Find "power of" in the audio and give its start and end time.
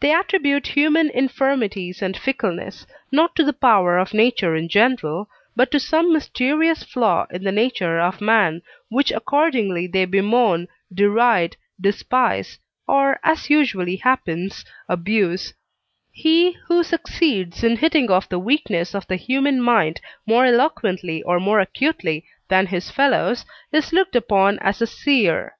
3.52-4.12